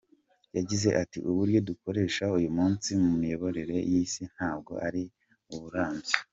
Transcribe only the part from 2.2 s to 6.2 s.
uyu munsi mu miyoborere y’Isi ntabwo ari uburambye.